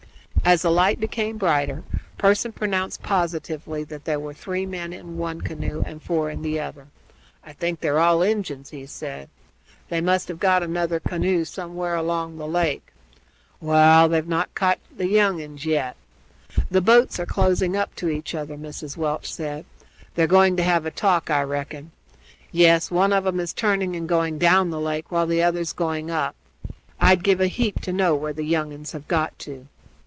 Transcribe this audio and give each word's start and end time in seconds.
As 0.43 0.63
the 0.63 0.71
light 0.71 0.99
became 0.99 1.37
brighter 1.37 1.83
Pearson 2.17 2.51
pronounced, 2.51 3.03
positively, 3.03 3.83
that 3.85 4.05
there 4.05 4.19
were 4.19 4.33
three 4.33 4.65
men 4.65 4.91
in 4.91 5.17
one 5.19 5.39
canoe 5.39 5.83
and 5.85 6.01
four 6.01 6.31
in 6.31 6.41
the 6.41 6.59
other. 6.59 6.87
"I 7.45 7.53
think 7.53 7.79
they're 7.79 7.99
all 7.99 8.23
Injuns," 8.23 8.71
he 8.71 8.87
said. 8.87 9.29
"They 9.89 10.01
must 10.01 10.27
have 10.29 10.39
got 10.39 10.63
another 10.63 10.99
canoe 10.99 11.45
somewhere 11.45 11.93
along 11.95 12.35
the 12.37 12.47
lake. 12.47 12.87
Waal, 13.61 14.09
they've 14.09 14.27
not 14.27 14.53
caught 14.55 14.79
the 14.93 15.07
young 15.07 15.39
uns 15.41 15.63
yet." 15.63 15.95
"The 16.71 16.81
boats 16.81 17.19
are 17.19 17.27
closing 17.27 17.77
up 17.77 17.93
to 17.97 18.09
each 18.09 18.33
other," 18.33 18.57
Mrs. 18.57 18.97
Welch 18.97 19.31
said. 19.31 19.63
"They're 20.15 20.25
going 20.27 20.57
to 20.57 20.63
have 20.63 20.87
a 20.87 20.91
talk, 20.91 21.29
I 21.29 21.43
reckon. 21.43 21.91
Yes, 22.51 22.89
one 22.89 23.13
of 23.13 23.27
'em's 23.27 23.53
turning 23.53 23.95
and 23.95 24.09
going 24.09 24.39
down 24.39 24.71
the 24.71 24.81
lake, 24.81 25.11
while 25.11 25.27
the 25.27 25.43
other's 25.43 25.71
going 25.71 26.09
up. 26.09 26.35
I'd 26.99 27.23
give 27.23 27.39
a 27.39 27.47
heap 27.47 27.79
to 27.81 27.93
know 27.93 28.15
where 28.15 28.33
the 28.33 28.43
young 28.43 28.73
uns 28.73 28.93
have 28.93 29.07
got 29.07 29.37
to." 29.39 29.67